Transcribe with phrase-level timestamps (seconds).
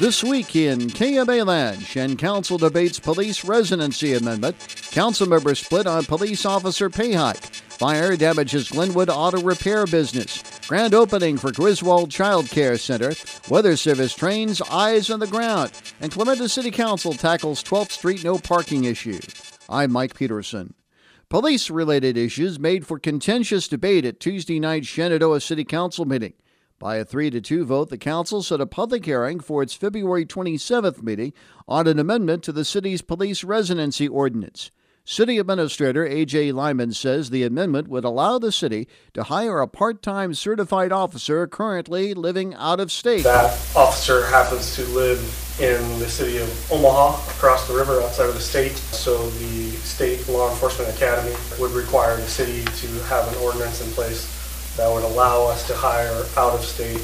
[0.00, 4.56] This week in KMA Land, Shen Council debates police residency amendment.
[4.90, 7.44] Council members split on police officer pay hike.
[7.44, 10.42] Fire damages Glenwood auto repair business.
[10.66, 13.12] Grand opening for Griswold Child Care Center.
[13.48, 15.70] Weather Service trains eyes on the ground.
[16.00, 19.20] And Clarinda City Council tackles 12th Street no parking issue.
[19.68, 20.74] I'm Mike Peterson.
[21.28, 26.34] Police related issues made for contentious debate at Tuesday night's Shenandoah City Council meeting.
[26.84, 30.26] By a 3 to 2 vote, the council set a public hearing for its February
[30.26, 31.32] 27th meeting
[31.66, 34.70] on an amendment to the city's police residency ordinance.
[35.02, 36.52] City Administrator A.J.
[36.52, 41.46] Lyman says the amendment would allow the city to hire a part time certified officer
[41.46, 43.24] currently living out of state.
[43.24, 45.20] That officer happens to live
[45.58, 48.76] in the city of Omaha, across the river outside of the state.
[48.76, 53.90] So the State Law Enforcement Academy would require the city to have an ordinance in
[53.92, 54.43] place
[54.76, 57.00] that would allow us to hire out-of-state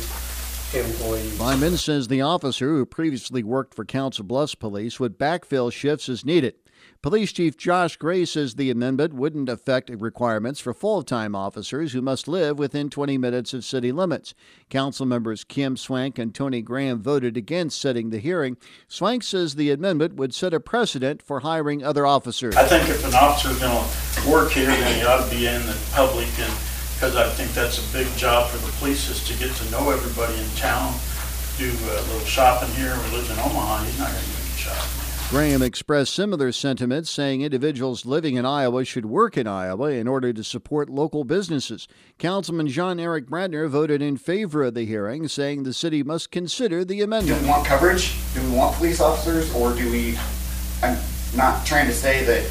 [0.74, 1.38] employees.
[1.38, 6.24] Lyman says the officer who previously worked for Council Bluffs Police would backfill shifts as
[6.24, 6.54] needed.
[7.02, 12.02] Police Chief Josh Gray says the amendment wouldn't affect requirements for full time officers who
[12.02, 14.35] must live within 20 minutes of city limits.
[14.68, 18.57] Council members Kim Swank and Tony Graham voted against setting the hearing.
[18.87, 22.57] Swank says the amendment would set a precedent for hiring other officers.
[22.57, 25.46] I think if an officer is going to work here, then he ought to be
[25.46, 26.52] in the public and
[27.01, 29.88] because I think that's a big job for the police is to get to know
[29.88, 30.93] everybody in town,
[31.57, 32.95] do a little shopping here.
[32.95, 34.90] We live in Omaha, he's not going to do any shopping.
[35.30, 40.34] Graham expressed similar sentiments, saying individuals living in Iowa should work in Iowa in order
[40.34, 41.88] to support local businesses.
[42.18, 46.85] Councilman John Eric Bradner voted in favor of the hearing, saying the city must consider
[46.85, 47.38] the amendment.
[47.38, 48.14] Do we want coverage?
[48.35, 49.54] Do we want police officers?
[49.54, 50.18] Or do we,
[50.82, 50.98] I'm
[51.35, 52.42] not trying to say that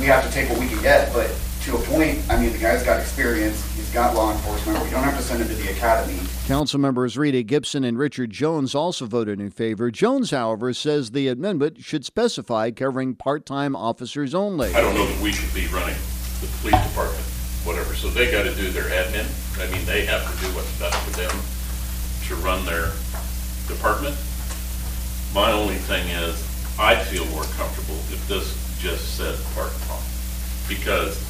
[0.00, 1.30] we have to take what we can get, but
[1.64, 5.04] to a point, I mean, the guy's got experience, he's got law enforcement, we don't
[5.04, 6.18] have to send him to the academy.
[6.46, 9.90] Council members Rita Gibson and Richard Jones also voted in favor.
[9.90, 14.74] Jones, however, says the amendment should specify covering part time officers only.
[14.74, 15.96] I don't know that we should be running
[16.40, 17.24] the police department,
[17.62, 19.26] whatever, so they gotta do their admin.
[19.60, 21.30] I mean, they have to do what's best for them
[22.26, 22.90] to run their
[23.68, 24.16] department.
[25.32, 26.34] My only thing is,
[26.76, 30.02] I'd feel more comfortable if this just said part-time.
[30.68, 31.22] Because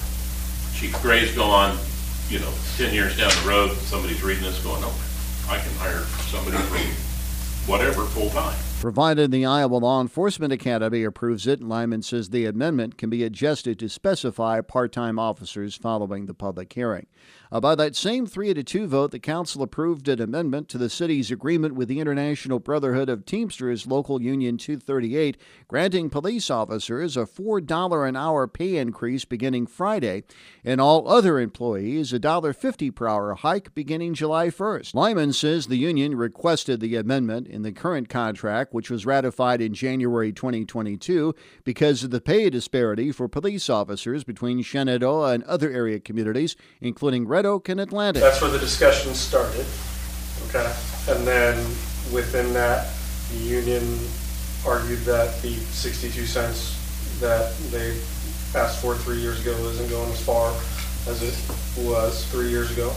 [0.82, 1.78] Chief Gray's gone,
[2.28, 6.00] you know, ten years down the road, somebody's reading this going, oh, I can hire
[6.26, 8.58] somebody for whatever, full-time.
[8.80, 13.78] Provided the Iowa Law Enforcement Academy approves it, Lyman says the amendment can be adjusted
[13.78, 17.06] to specify part time officers following the public hearing.
[17.52, 20.88] Uh, by that same 3 to 2 vote, the council approved an amendment to the
[20.88, 25.36] city's agreement with the International Brotherhood of Teamsters Local Union 238,
[25.68, 30.22] granting police officers a $4 an hour pay increase beginning Friday,
[30.64, 34.94] and all other employees a $1.50 per hour hike beginning July 1st.
[34.94, 39.74] Lyman says the union requested the amendment in the current contract which was ratified in
[39.74, 46.00] January 2022 because of the pay disparity for police officers between Shenandoah and other area
[46.00, 48.22] communities, including Red Oak and Atlantic.
[48.22, 49.66] That's where the discussion started,
[50.48, 50.72] okay?
[51.08, 51.56] And then
[52.12, 52.88] within that,
[53.32, 53.98] the union
[54.66, 56.78] argued that the 62 cents
[57.20, 57.96] that they
[58.54, 60.52] asked for three years ago isn't going as far
[61.08, 62.92] as it was three years ago.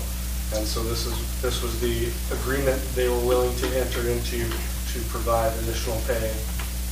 [0.53, 5.00] And so this is, this was the agreement they were willing to enter into to
[5.09, 6.29] provide additional pay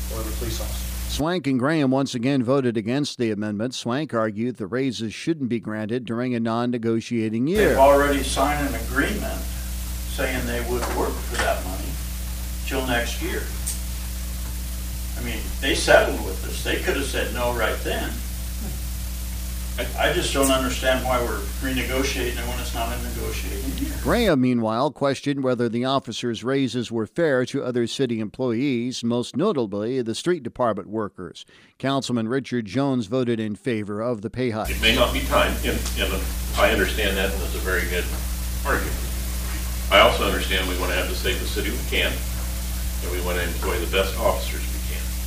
[0.10, 0.83] for the police officers.
[1.14, 3.76] Swank and Graham once again voted against the amendment.
[3.76, 7.70] Swank argued the raises shouldn't be granted during a non negotiating year.
[7.70, 9.40] They've already signed an agreement
[10.10, 11.92] saying they would work for that money
[12.66, 13.44] till next year.
[15.20, 16.64] I mean, they settled with us.
[16.64, 18.10] They could have said no right then.
[19.80, 23.94] I, I just don't understand why we're renegotiating it when it's not a negotiating year.
[24.04, 30.02] Graham, meanwhile, questioned whether the officers' raises were fair to other city employees, most notably
[30.04, 31.44] the street department workers.
[31.80, 34.70] Councilman Richard Jones voted in favor of the pay hike.
[34.70, 36.22] It may not be time, and, and
[36.56, 38.06] I understand that, and that's a very good
[38.66, 38.96] argument.
[39.92, 43.38] I also understand we want to have the safest city we can, and we want
[43.38, 44.73] to employ the best officers we can,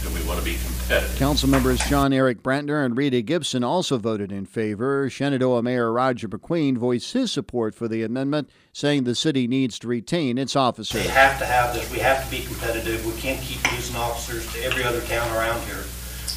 [0.07, 3.99] and we want to be competitive Council members John Eric Brantner and Rita Gibson also
[3.99, 5.11] voted in favor.
[5.11, 9.89] Shenandoah Mayor Roger McQueen voiced his support for the amendment, saying the city needs to
[9.89, 11.03] retain its officers.
[11.03, 11.91] They have to have this.
[11.91, 13.05] We have to be competitive.
[13.05, 15.85] We can't keep losing officers to every other town around here.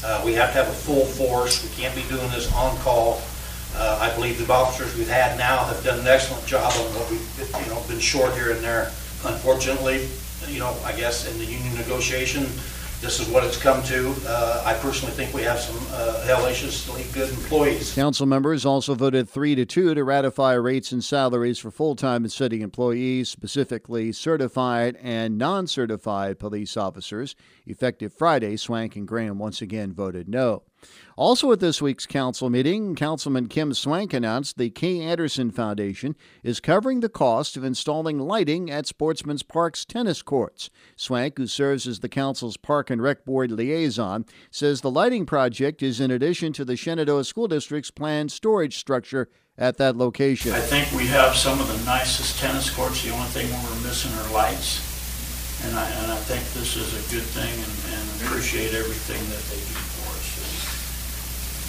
[0.04, 1.64] Uh, we have to have a full force.
[1.64, 3.22] We can't be doing this on call.
[3.76, 7.10] Uh, I believe the officers we've had now have done an excellent job on what
[7.12, 8.92] we've you know been short here and there.
[9.26, 10.08] Unfortunately,
[10.48, 12.48] you know, I guess in the union negotiation,
[13.02, 14.14] this is what it's come to.
[14.28, 17.94] Uh, I personally think we have some uh, hellaciously good employees.
[17.94, 22.32] Council members also voted 3 to 2 to ratify rates and salaries for full-time and
[22.32, 27.36] city employees, specifically certified and non-certified police officers.
[27.66, 30.64] Effective Friday, Swank and Graham once again voted no.
[31.20, 36.62] Also at this week's council meeting, Councilman Kim Swank announced the Kay Anderson Foundation is
[36.62, 40.70] covering the cost of installing lighting at Sportsman's Park's tennis courts.
[40.96, 45.84] Swank, who serves as the council's Park and Rec Board liaison, says the lighting project
[45.84, 49.28] is in addition to the Shenandoah School District's planned storage structure
[49.58, 50.54] at that location.
[50.54, 53.04] I think we have some of the nicest tennis courts.
[53.04, 54.80] The only thing we're missing are lights.
[55.66, 59.44] And I, and I think this is a good thing and, and appreciate everything that
[59.52, 60.40] they do for us.
[60.40, 61.68] And, you know, you-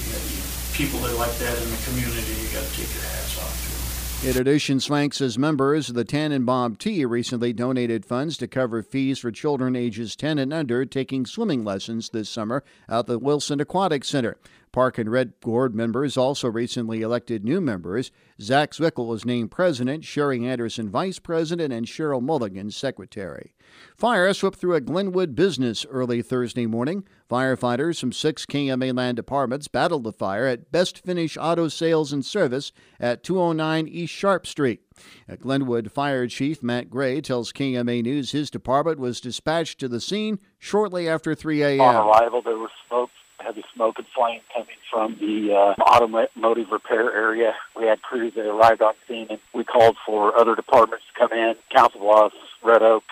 [0.75, 3.81] People that are like that in the community, you gotta take your hats off to.
[4.23, 9.19] In addition, Swank says members of the Tannenbaum Tea recently donated funds to cover fees
[9.19, 14.05] for children ages 10 and under taking swimming lessons this summer at the Wilson Aquatic
[14.05, 14.37] Center.
[14.73, 18.13] Park and Rec Board members also recently elected new members.
[18.41, 23.55] Zach Zwickel was named president, Sherry Anderson vice president, and Cheryl Mulligan secretary.
[23.97, 27.05] Fire swept through a Glenwood business early Thursday morning.
[27.29, 32.25] Firefighters from six KMA land departments battled the fire at Best Finish Auto Sales and
[32.25, 34.83] Service at 209 East Sharp Street.
[35.29, 40.01] At Glenwood Fire Chief Matt Gray tells KMA News his department was dispatched to the
[40.01, 42.07] scene shortly after 3 On a.m.
[42.09, 43.11] arrival, there was smoke,
[43.51, 47.55] heavy smoke and flame coming from the uh, automotive repair area.
[47.77, 51.37] We had crews that arrived on scene, and we called for other departments to come
[51.37, 53.03] in, Council Bluffs, Red Oak,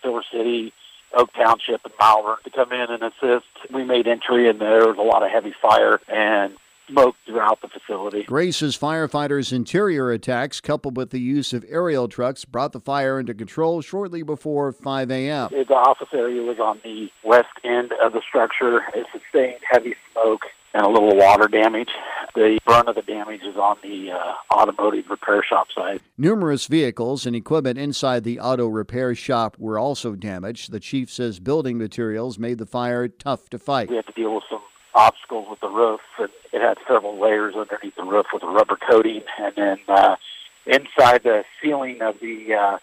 [0.00, 0.72] Silver City,
[1.12, 3.46] Oak Township, and Malvern to come in and assist.
[3.72, 6.54] We made entry, and there was a lot of heavy fire and
[6.90, 8.24] smoke throughout the facility.
[8.24, 13.20] Gray says firefighters' interior attacks, coupled with the use of aerial trucks, brought the fire
[13.20, 15.48] into control shortly before 5 a.m.
[15.50, 18.82] The office area was on the west end of the structure.
[18.94, 20.42] It sustained heavy smoke
[20.72, 21.90] and a little water damage.
[22.34, 26.00] The brunt of the damage is on the uh, automotive repair shop side.
[26.16, 30.70] Numerous vehicles and equipment inside the auto repair shop were also damaged.
[30.70, 33.90] The chief says building materials made the fire tough to fight.
[33.90, 34.60] We had to deal with some
[34.94, 38.76] obstacles with the roof, and it had several layers underneath the roof with a rubber
[38.76, 40.16] coating, and then uh,
[40.66, 42.78] inside the ceiling of the uh,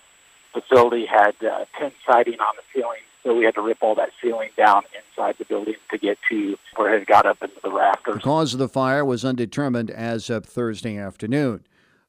[0.54, 4.10] facility had uh, tin siding on the ceiling, so we had to rip all that
[4.22, 8.16] ceiling down inside the building to get to where it got up into the rafters.
[8.16, 11.64] The cause of the fire was undetermined as of Thursday afternoon.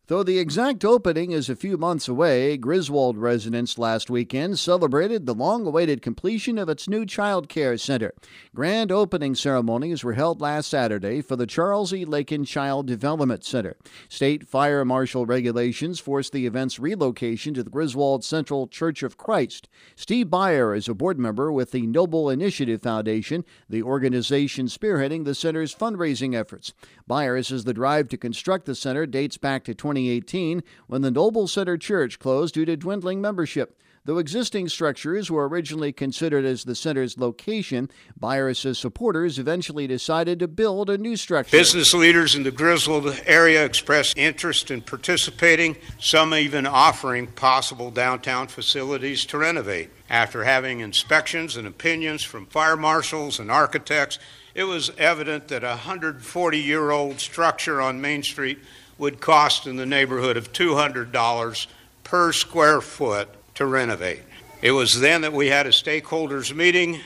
[0.08, 5.34] Though the exact opening is a few months away, Griswold residents last weekend celebrated the
[5.34, 8.14] long awaited completion of its new child care center.
[8.54, 12.06] Grand opening ceremonies were held last Saturday for the Charles E.
[12.06, 13.76] Lakin Child Development Center.
[14.08, 19.68] State fire marshal regulations forced the event's relocation to the Griswold Central Church of Christ.
[19.94, 25.34] Steve Byer is a board member with the Noble Initiative Foundation, the organization spearheading the
[25.34, 26.72] center's fundraising efforts.
[27.06, 31.48] Byer says the drive to construct the center dates back to 2018 when the Noble
[31.48, 33.74] Center Church closed due to dwindling membership.
[34.04, 40.38] Though existing structures were originally considered as the center's location, Byer says supporters eventually decided
[40.38, 41.54] to build a new structure.
[41.54, 48.48] Business leaders in the Griswold area expressed interest in participating, some even offering possible downtown
[48.48, 49.90] facilities to renovate.
[50.08, 54.18] After having inspections and opinions from fire marshals and architects,
[54.54, 58.58] it was evident that a 140 year old structure on Main Street
[58.98, 61.66] would cost in the neighborhood of $200
[62.04, 64.22] per square foot to renovate.
[64.60, 67.00] It was then that we had a stakeholders meeting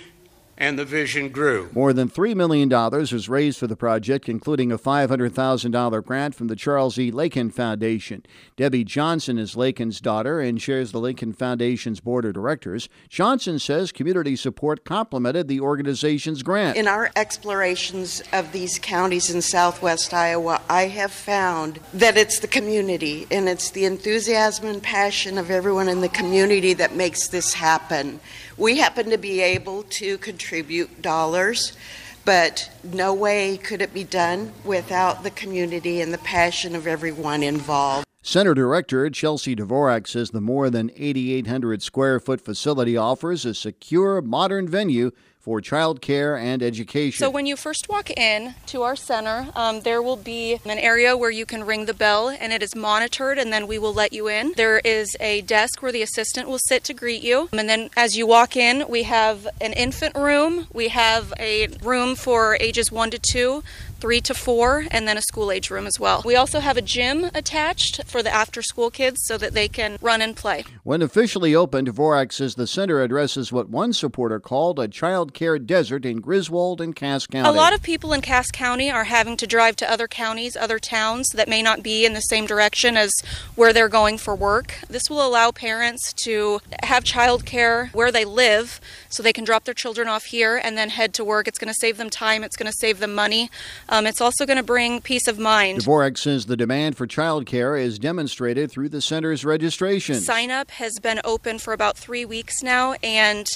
[0.57, 1.71] and the vision grew.
[1.73, 6.57] More than $3 million was raised for the project, including a $500,000 grant from the
[6.57, 7.11] Charles E.
[7.11, 8.25] Lakin Foundation.
[8.57, 12.89] Debbie Johnson is Lakin's daughter and chairs the Lakin Foundation's board of directors.
[13.09, 16.77] Johnson says community support complemented the organization's grant.
[16.77, 22.47] In our explorations of these counties in southwest Iowa, I have found that it's the
[22.47, 27.55] community and it's the enthusiasm and passion of everyone in the community that makes this
[27.55, 28.21] happen.
[28.57, 31.73] We happen to be able to contribute dollars,
[32.25, 37.43] but no way could it be done without the community and the passion of everyone
[37.43, 38.07] involved.
[38.25, 44.23] Center Director Chelsea Dvorak says the more than 8,800 square foot facility offers a secure,
[44.23, 45.11] modern venue
[45.43, 47.19] for child care and education.
[47.19, 51.17] So when you first walk in to our center, um, there will be an area
[51.17, 54.13] where you can ring the bell and it is monitored and then we will let
[54.13, 54.53] you in.
[54.57, 57.49] There is a desk where the assistant will sit to greet you.
[57.53, 62.15] And then as you walk in, we have an infant room, we have a room
[62.15, 63.65] for ages 1 to 2,
[64.03, 66.23] three to four, and then a school age room as well.
[66.25, 69.97] We also have a gym attached for the after school kids so that they can
[70.03, 70.65] run and play.
[70.83, 75.57] When officially opened, Dvorak says the center addresses what one supporter called a child care
[75.57, 77.49] desert in Griswold and Cass County.
[77.49, 80.81] A lot of people in Cass County are having to drive to other counties, other
[80.81, 83.13] towns that may not be in the same direction as
[83.55, 84.81] where they're going for work.
[84.89, 89.63] This will allow parents to have child care where they live so they can drop
[89.63, 91.47] their children off here and then head to work.
[91.47, 93.49] It's going to save them time, it's going to save them money.
[93.93, 95.81] Um, it's also going to bring peace of mind.
[95.81, 100.15] Dvorak says the demand for child care is demonstrated through the center's registration.
[100.15, 103.47] Sign up has been open for about three weeks now, and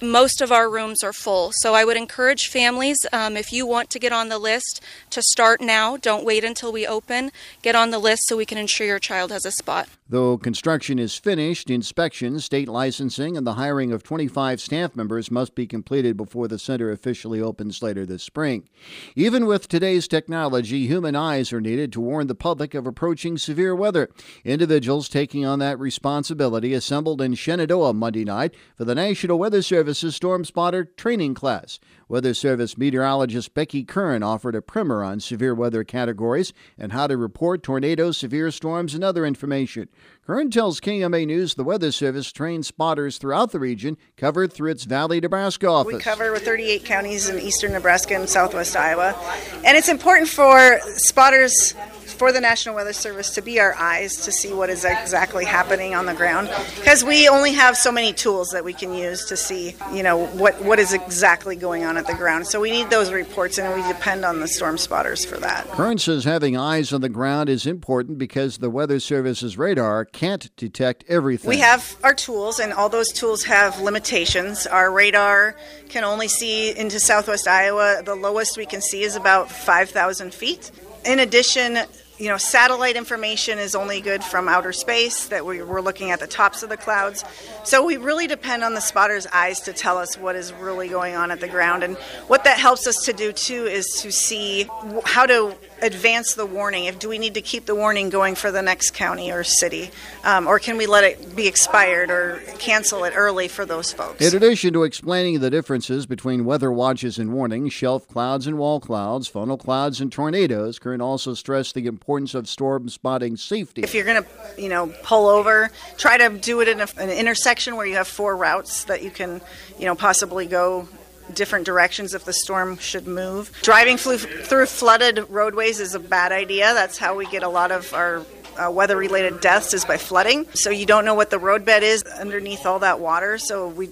[0.00, 1.50] most of our rooms are full.
[1.56, 5.20] So I would encourage families, um, if you want to get on the list, to
[5.20, 5.96] start now.
[5.96, 7.32] Don't wait until we open.
[7.60, 9.88] Get on the list so we can ensure your child has a spot.
[10.12, 15.54] Though construction is finished, inspections, state licensing, and the hiring of 25 staff members must
[15.54, 18.68] be completed before the center officially opens later this spring.
[19.16, 23.74] Even with today's technology, human eyes are needed to warn the public of approaching severe
[23.74, 24.10] weather.
[24.44, 30.14] Individuals taking on that responsibility assembled in Shenandoah Monday night for the National Weather Service's
[30.14, 31.80] Storm Spotter training class.
[32.06, 37.16] Weather Service meteorologist Becky Kern offered a primer on severe weather categories and how to
[37.16, 39.88] report tornadoes, severe storms, and other information.
[40.26, 44.84] Kern tells KMA News the Weather Service trains spotters throughout the region, covered through its
[44.84, 45.94] Valley, Nebraska office.
[45.94, 49.16] We cover 38 counties in eastern Nebraska and southwest Iowa.
[49.64, 51.74] And it's important for spotters
[52.12, 55.94] for the National Weather Service to be our eyes to see what is exactly happening
[55.94, 59.36] on the ground because we only have so many tools that we can use to
[59.36, 62.46] see, you know, what what is exactly going on at the ground.
[62.46, 65.66] So we need those reports and we depend on the storm spotters for that.
[65.68, 70.54] Kern says having eyes on the ground is important because the Weather Service's radar can't
[70.56, 71.48] detect everything.
[71.48, 74.66] We have our tools and all those tools have limitations.
[74.66, 75.56] Our radar
[75.88, 78.02] can only see into southwest Iowa.
[78.04, 80.70] The lowest we can see is about 5,000 feet.
[81.04, 81.78] In addition,
[82.22, 86.20] you know, satellite information is only good from outer space, that we, we're looking at
[86.20, 87.24] the tops of the clouds.
[87.64, 91.16] So we really depend on the spotter's eyes to tell us what is really going
[91.16, 91.82] on at the ground.
[91.82, 91.96] And
[92.28, 94.70] what that helps us to do too is to see
[95.04, 96.84] how to advance the warning.
[96.86, 99.90] If do we need to keep the warning going for the next county or city,
[100.24, 104.24] um, or can we let it be expired or cancel it early for those folks?
[104.24, 108.80] In addition to explaining the differences between weather watches and warnings, shelf clouds and wall
[108.80, 113.82] clouds, funnel clouds and tornadoes, Kern also stressed the importance of storm spotting safety.
[113.82, 114.28] If you're going to,
[114.62, 118.06] you know, pull over, try to do it in a, an intersection where you have
[118.06, 119.40] four routes that you can,
[119.78, 120.88] you know, possibly go
[121.34, 123.50] different directions if the storm should move.
[123.62, 126.74] Driving through, flooded roadways is a bad idea.
[126.74, 128.24] That's how we get a lot of our
[128.56, 130.46] uh, weather related deaths is by flooding.
[130.54, 133.38] So you don't know what the roadbed is underneath all that water.
[133.38, 133.90] So we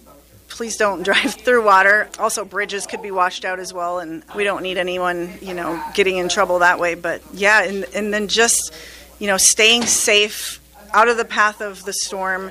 [0.49, 2.09] please don't drive through water.
[2.19, 5.83] Also, bridges could be washed out as well, and we don't need anyone, you know,
[5.95, 6.95] getting in trouble that way.
[6.95, 8.75] But yeah, and, and then just,
[9.19, 10.61] you know, staying safe
[10.93, 12.51] out of the path of the storm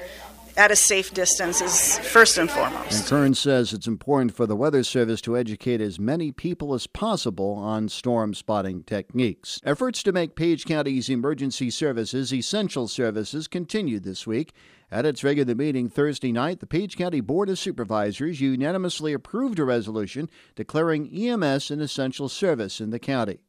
[0.59, 2.91] at a safe distance is first and foremost.
[2.91, 6.85] And Kern says it's important for the Weather Service to educate as many people as
[6.85, 9.61] possible on storm spotting techniques.
[9.63, 14.51] Efforts to make Page County's emergency services essential services continued this week.
[14.91, 19.63] At its regular meeting Thursday night, the Page County Board of Supervisors unanimously approved a
[19.63, 23.39] resolution declaring EMS an essential service in the county.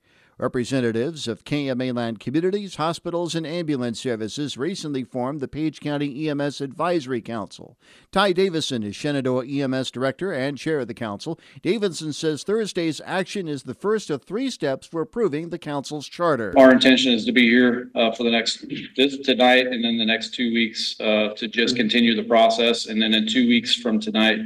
[0.40, 6.62] Representatives of KMA land communities, hospitals, and ambulance services recently formed the Page County EMS
[6.62, 7.76] Advisory Council.
[8.10, 11.38] Ty Davison is Shenandoah EMS Director and Chair of the Council.
[11.60, 16.54] Davison says Thursday's action is the first of three steps for approving the Council's charter.
[16.56, 18.64] Our intention is to be here uh, for the next,
[18.96, 22.86] this tonight, and then the next two weeks uh, to just continue the process.
[22.86, 24.38] And then in two weeks from tonight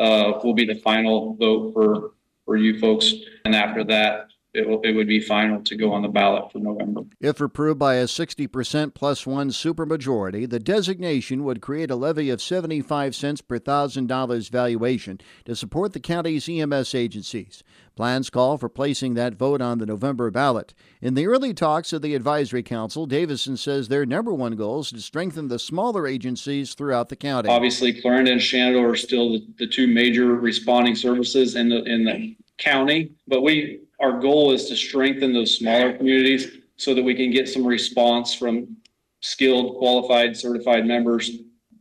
[0.00, 3.12] uh, will be the final vote for, for you folks.
[3.44, 4.25] And after that,
[4.56, 7.02] it will, it would be final to go on the ballot for November.
[7.20, 12.40] If approved by a 60% plus one supermajority, the designation would create a levy of
[12.40, 17.62] 75 cents per thousand dollars valuation to support the county's EMS agencies.
[17.96, 20.74] Plans call for placing that vote on the November ballot.
[21.00, 24.90] In the early talks of the Advisory Council, Davison says their number one goal is
[24.90, 27.48] to strengthen the smaller agencies throughout the county.
[27.48, 32.04] Obviously, Clarinda and Shenandoah are still the, the two major responding services in the, in
[32.04, 37.14] the county, but we our goal is to strengthen those smaller communities so that we
[37.14, 38.76] can get some response from
[39.20, 41.30] skilled, qualified, certified members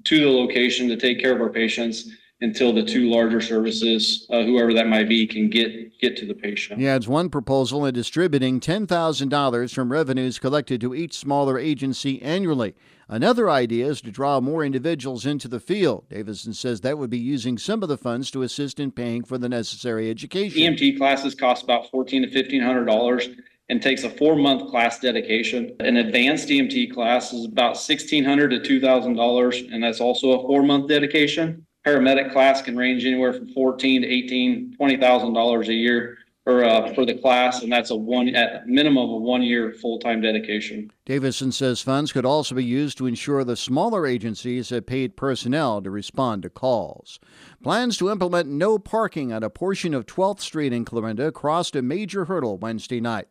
[0.05, 2.09] to the location to take care of our patients
[2.41, 6.33] until the two larger services, uh, whoever that might be, can get get to the
[6.33, 6.79] patient.
[6.79, 12.75] He adds one proposal in distributing $10,000 from revenues collected to each smaller agency annually.
[13.07, 16.05] Another idea is to draw more individuals into the field.
[16.09, 19.37] Davison says that would be using some of the funds to assist in paying for
[19.37, 20.59] the necessary education.
[20.59, 23.29] EMT classes cost about fourteen to fifteen hundred dollars
[23.69, 25.75] and takes a four month class dedication.
[25.79, 30.39] An advanced EMT class is about sixteen hundred to two thousand dollars, and that's also
[30.39, 31.65] a four month dedication.
[31.85, 36.63] Paramedic class can range anywhere from fourteen to eighteen, twenty thousand dollars a year or
[36.63, 40.21] uh, for the class, and that's a one at minimum a one year full time
[40.21, 40.91] dedication.
[41.05, 45.81] Davison says funds could also be used to ensure the smaller agencies have paid personnel
[45.81, 47.19] to respond to calls.
[47.63, 51.81] Plans to implement no parking on a portion of 12th Street in Clarinda crossed a
[51.81, 53.27] major hurdle Wednesday night.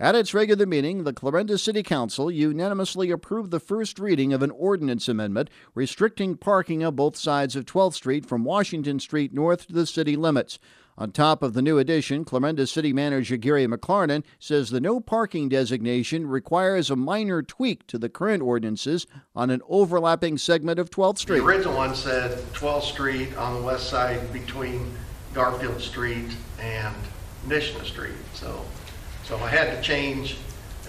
[0.00, 4.52] At its regular meeting, the Clarinda City Council unanimously approved the first reading of an
[4.52, 9.72] ordinance amendment restricting parking on both sides of 12th Street from Washington Street north to
[9.72, 10.60] the city limits.
[10.98, 15.48] On top of the new addition, Clarinda City Manager Gary McLarnon says the no parking
[15.48, 21.18] designation requires a minor tweak to the current ordinances on an overlapping segment of 12th
[21.18, 21.38] Street.
[21.38, 24.92] The original one said 12th Street on the west side between
[25.34, 26.96] Garfield Street and
[27.46, 28.14] Nishna Street.
[28.34, 28.60] So,
[29.22, 30.36] so I had to change,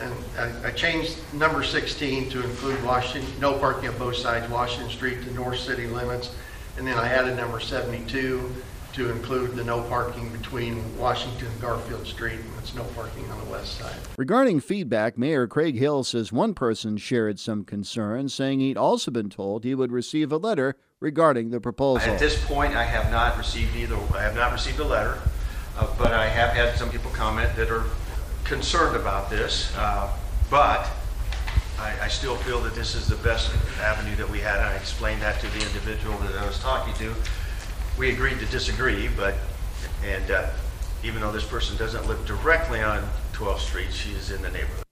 [0.01, 4.89] and I, I changed number 16 to include Washington, no parking on both sides, Washington
[4.89, 6.35] Street to north city limits.
[6.79, 8.55] And then I added number 72
[8.99, 13.39] to include the no parking between Washington and Garfield Street, and it's no parking on
[13.45, 13.95] the west side.
[14.17, 19.29] Regarding feedback, Mayor Craig Hill says one person shared some concerns, saying he'd also been
[19.29, 22.11] told he would receive a letter regarding the proposal.
[22.11, 25.17] At this point, I have not received either, I have not received a letter,
[25.77, 27.85] uh, but I have had some people comment that are
[28.43, 29.73] concerned about this.
[29.77, 30.09] Uh,
[30.49, 30.89] But
[31.79, 34.73] I, I still feel that this is the best avenue that we had, and I
[34.73, 37.15] explained that to the individual that I was talking to.
[37.97, 39.35] We agreed to disagree, but,
[40.05, 40.49] and uh,
[41.03, 44.83] even though this person doesn't live directly on 12th Street, she is in the neighborhood.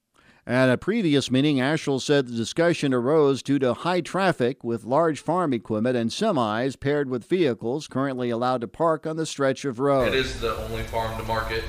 [0.45, 5.19] At a previous meeting, Ashel said the discussion arose due to high traffic with large
[5.19, 9.79] farm equipment and semis paired with vehicles currently allowed to park on the stretch of
[9.79, 10.07] road.
[10.07, 11.65] It is the only farm to market,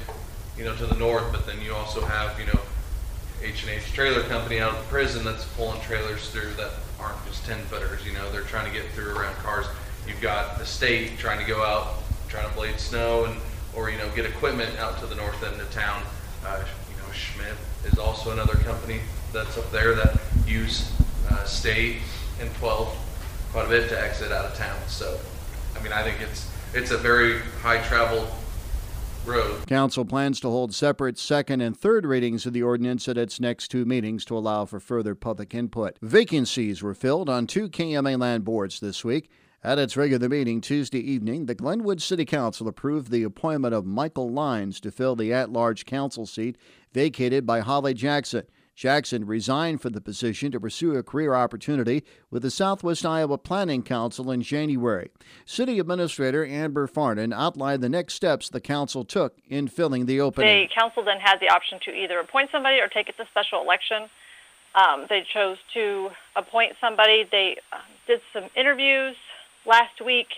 [0.56, 2.60] you know, to the north, but then you also have, you know,
[3.42, 6.70] H and H Trailer Company out of the prison that's pulling trailers through that
[7.00, 9.66] aren't just ten footers, you know, they're trying to get through around cars.
[10.08, 11.94] You've got the state trying to go out,
[12.28, 13.38] trying to blade snow and,
[13.76, 16.02] or, you know, get equipment out to the north end of town.
[16.44, 19.00] Uh, you know, Schmidt is also another company
[19.32, 20.90] that's up there that use,
[21.30, 21.98] uh, state
[22.40, 22.96] and twelve
[23.52, 24.78] quite a bit to exit out of town.
[24.88, 25.18] So,
[25.78, 28.28] I mean, I think it's, it's a very high travel
[29.24, 29.66] road.
[29.66, 33.68] Council plans to hold separate second and third readings of the ordinance at its next
[33.68, 35.98] two meetings to allow for further public input.
[36.02, 39.30] Vacancies were filled on two KMA land boards this week.
[39.64, 44.30] At its regular meeting Tuesday evening, the Glenwood City Council approved the appointment of Michael
[44.30, 46.56] Lyons to fill the at large council seat
[46.92, 48.44] vacated by Holly Jackson.
[48.76, 53.82] Jackson resigned from the position to pursue a career opportunity with the Southwest Iowa Planning
[53.82, 55.10] Council in January.
[55.44, 60.68] City Administrator Amber Farnan outlined the next steps the council took in filling the opening.
[60.68, 63.60] The council then had the option to either appoint somebody or take it to special
[63.60, 64.08] election.
[64.76, 67.24] Um, they chose to appoint somebody.
[67.28, 69.16] They uh, did some interviews
[69.68, 70.28] last week,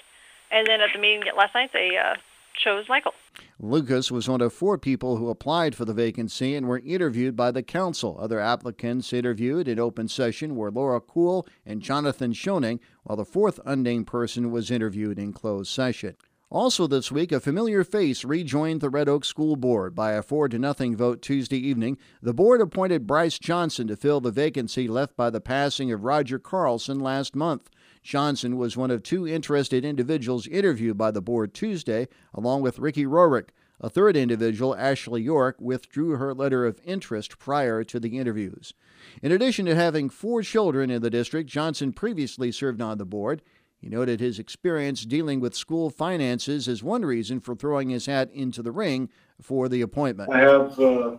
[0.50, 2.16] and then at the meeting last night, they uh,
[2.62, 3.14] chose Michael.
[3.58, 7.50] Lucas was one of four people who applied for the vacancy and were interviewed by
[7.50, 8.18] the council.
[8.20, 13.60] Other applicants interviewed in open session were Laura Cool and Jonathan Schoening, while the fourth
[13.64, 16.16] unnamed person was interviewed in closed session.
[16.52, 20.48] Also this week, a familiar face rejoined the Red Oak School Board by a 4
[20.48, 21.96] to nothing vote Tuesday evening.
[22.20, 26.40] The board appointed Bryce Johnson to fill the vacancy left by the passing of Roger
[26.40, 27.70] Carlson last month.
[28.02, 33.04] Johnson was one of two interested individuals interviewed by the board Tuesday, along with Ricky
[33.04, 33.50] Rorick.
[33.82, 38.74] A third individual, Ashley York, withdrew her letter of interest prior to the interviews.
[39.22, 43.40] In addition to having four children in the district, Johnson previously served on the board.
[43.80, 48.30] He noted his experience dealing with school finances as one reason for throwing his hat
[48.32, 49.08] into the ring
[49.40, 50.30] for the appointment.
[50.30, 51.16] I have, uh,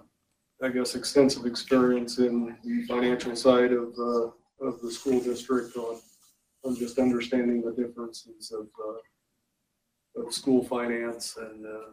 [0.61, 4.29] I guess, extensive experience in the financial side of, uh,
[4.63, 5.99] of the school district on,
[6.63, 11.91] on just understanding the differences of, uh, of school finance and, uh,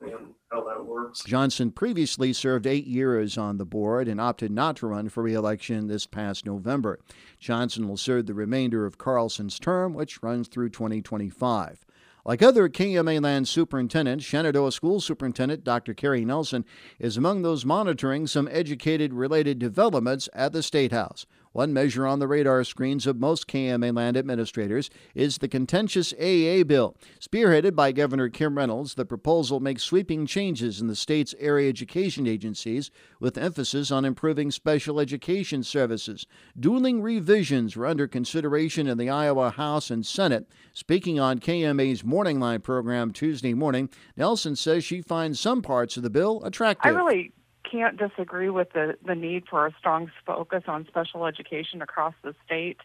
[0.00, 1.22] and how that works.
[1.24, 5.88] Johnson previously served eight years on the board and opted not to run for reelection
[5.88, 7.00] this past November.
[7.38, 11.84] Johnson will serve the remainder of Carlson's term, which runs through 2025.
[12.24, 15.94] Like other KMA land superintendents, Shenandoah School Superintendent Dr.
[15.94, 16.66] Kerry Nelson
[16.98, 21.24] is among those monitoring some educated related developments at the State House.
[21.58, 26.64] One measure on the radar screens of most KMA land administrators is the contentious AEA
[26.68, 26.96] bill.
[27.18, 32.28] Spearheaded by Governor Kim Reynolds, the proposal makes sweeping changes in the state's area education
[32.28, 36.28] agencies with emphasis on improving special education services.
[36.56, 40.48] Dueling revisions were under consideration in the Iowa House and Senate.
[40.74, 46.04] Speaking on KMA's Morning Line program Tuesday morning, Nelson says she finds some parts of
[46.04, 46.94] the bill attractive.
[46.94, 47.32] I really
[47.70, 52.34] can't disagree with the, the need for a strong focus on special education across the
[52.44, 52.78] state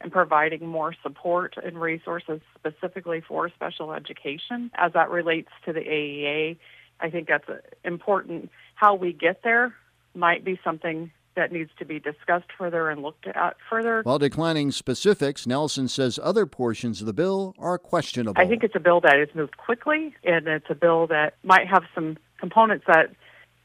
[0.00, 5.80] and providing more support and resources specifically for special education as that relates to the
[5.80, 6.56] AEA.
[7.00, 7.48] I think that's
[7.84, 8.50] important.
[8.74, 9.74] How we get there
[10.14, 14.02] might be something that needs to be discussed further and looked at further.
[14.02, 18.40] While declining specifics, Nelson says other portions of the bill are questionable.
[18.40, 21.66] I think it's a bill that has moved quickly, and it's a bill that might
[21.68, 23.10] have some components that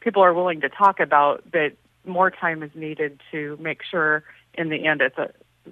[0.06, 1.74] people are willing to talk about, but
[2.06, 5.32] more time is needed to make sure in the end it's a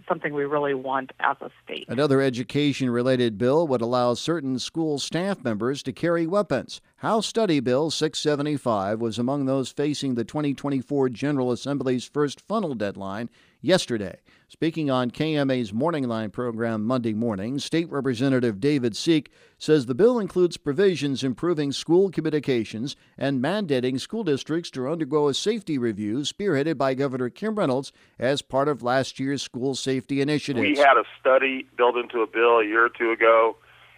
[0.09, 1.85] something we really want as a state.
[1.87, 6.81] Another education related bill would allow certain school staff members to carry weapons.
[7.03, 13.29] House Study Bill 675 was among those facing the 2024 General Assembly's first funnel deadline
[13.59, 14.21] yesterday.
[14.47, 20.17] Speaking on KMA's Morning Line program Monday morning, State Representative David Sieck says the bill
[20.17, 26.77] includes provisions improving school communications and mandating school districts to undergo a safety review spearheaded
[26.77, 30.61] by Governor Kim Reynolds as part of last year's school safety initiative.
[30.61, 33.57] We had a study built into a bill a year or two ago,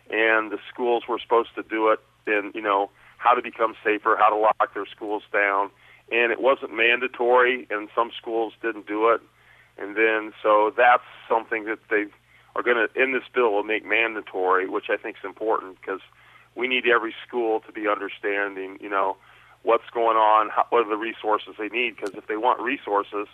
[0.10, 4.16] and the schools were supposed to do it in, you know, how to become safer,
[4.20, 5.70] how to lock their schools down.
[6.12, 9.22] And it wasn't mandatory, and some schools didn't do it.
[9.78, 12.06] And then, so that's something that they
[12.56, 16.02] are going to, in this bill, will make mandatory, which I think is important because
[16.56, 19.18] we need every school to be understanding, you know,
[19.64, 21.96] what's going on, how, what are the resources they need.
[21.96, 23.28] Because if they want resources,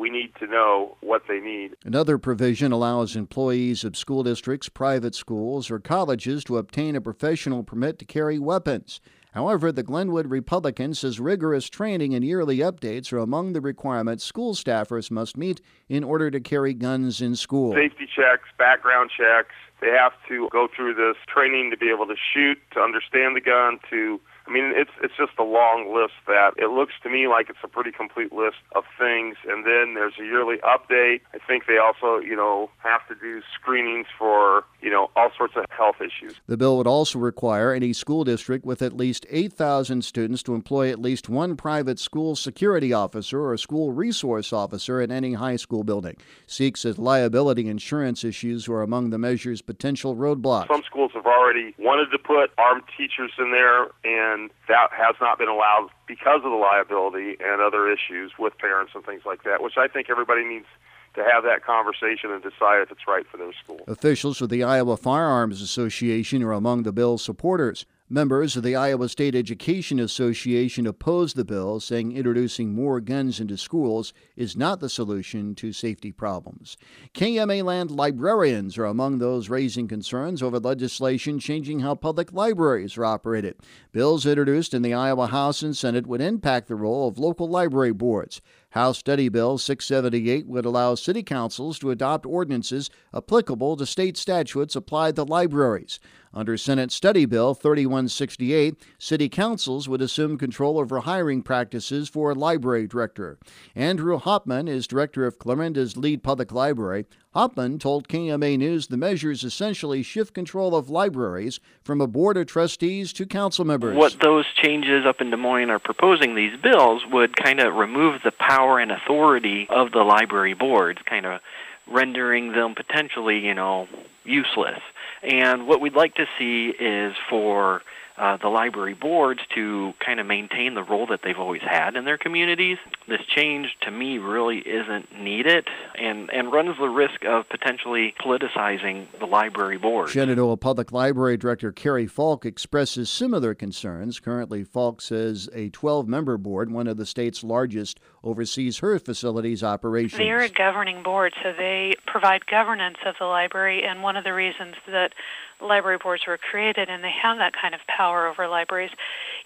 [0.00, 1.76] we need to know what they need.
[1.84, 7.62] Another provision allows employees of school districts, private schools, or colleges to obtain a professional
[7.62, 9.00] permit to carry weapons.
[9.32, 14.54] However, the Glenwood Republican says rigorous training and yearly updates are among the requirements school
[14.54, 17.72] staffers must meet in order to carry guns in school.
[17.72, 19.54] Safety checks, background checks.
[19.80, 23.40] They have to go through this training to be able to shoot, to understand the
[23.40, 27.28] gun, to I mean, it's it's just a long list that it looks to me
[27.28, 29.36] like it's a pretty complete list of things.
[29.48, 31.20] And then there's a yearly update.
[31.34, 35.54] I think they also, you know, have to do screenings for, you know, all sorts
[35.56, 36.34] of health issues.
[36.46, 40.90] The bill would also require any school district with at least 8,000 students to employ
[40.90, 45.84] at least one private school security officer or school resource officer in any high school
[45.84, 46.16] building.
[46.46, 50.68] Sieck says liability insurance issues were among the measure's potential roadblocks.
[50.68, 55.16] Some schools have already wanted to put armed teachers in there and and that has
[55.20, 59.42] not been allowed because of the liability and other issues with parents and things like
[59.44, 60.66] that, which I think everybody needs
[61.14, 63.80] to have that conversation and decide if it's right for their school.
[63.88, 67.84] Officials with the Iowa Firearms Association are among the bill's supporters.
[68.12, 73.56] Members of the Iowa State Education Association oppose the bill, saying introducing more guns into
[73.56, 76.76] schools is not the solution to safety problems.
[77.14, 83.04] KMA land librarians are among those raising concerns over legislation changing how public libraries are
[83.04, 83.54] operated.
[83.92, 87.92] Bills introduced in the Iowa House and Senate would impact the role of local library
[87.92, 88.40] boards.
[88.70, 94.76] House Study Bill 678 would allow city councils to adopt ordinances applicable to state statutes
[94.76, 95.98] applied to libraries.
[96.32, 102.34] Under Senate Study Bill 3168, city councils would assume control over hiring practices for a
[102.34, 103.36] library director.
[103.74, 107.06] Andrew Hopman is director of Clarinda's Lied Public Library.
[107.34, 112.46] Hopman told KMA News the measures essentially shift control of libraries from a board of
[112.46, 113.96] trustees to council members.
[113.96, 118.20] What those changes up in Des Moines are proposing, these bills, would kind of remove
[118.22, 121.40] the power and authority of the library boards, kind of
[121.88, 123.88] rendering them potentially, you know,
[124.24, 124.78] useless.
[125.22, 127.82] And what we'd like to see is for
[128.20, 132.04] uh, the library boards to kind of maintain the role that they've always had in
[132.04, 132.76] their communities.
[133.08, 135.66] This change, to me, really isn't needed
[135.98, 140.10] and, and runs the risk of potentially politicizing the library board.
[140.10, 144.20] Shenandoah Public Library Director Carrie Falk expresses similar concerns.
[144.20, 149.64] Currently, Falk says a 12 member board, one of the state's largest, oversees her facility's
[149.64, 150.18] operations.
[150.18, 154.34] They're a governing board, so they provide governance of the library, and one of the
[154.34, 155.14] reasons that
[155.62, 158.90] library boards were created and they have that kind of power over libraries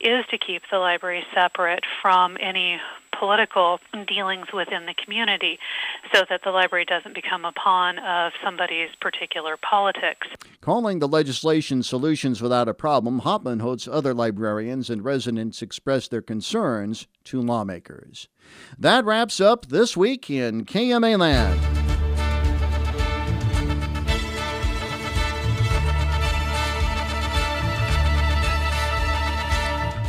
[0.01, 2.79] is to keep the library separate from any
[3.19, 5.59] political dealings within the community
[6.13, 10.27] so that the library doesn't become a pawn of somebody's particular politics.
[10.61, 16.23] Calling the legislation Solutions Without a Problem, Hopman hopes other librarians and residents express their
[16.23, 18.29] concerns to lawmakers.
[18.79, 21.74] That wraps up this week in KMA Land.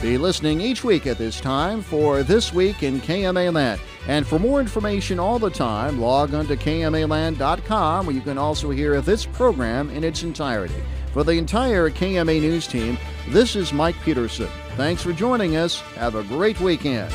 [0.05, 3.81] Be listening each week at this time for This Week in KMA Land.
[4.07, 8.69] And for more information all the time, log on to KMAland.com where you can also
[8.69, 10.83] hear this program in its entirety.
[11.11, 14.49] For the entire KMA News team, this is Mike Peterson.
[14.75, 15.79] Thanks for joining us.
[15.95, 17.11] Have a great weekend.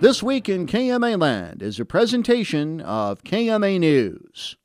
[0.00, 4.56] This Week in KMA Land is a presentation of KMA News.